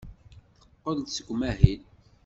[0.61, 1.81] Teqqel-d seg umahil.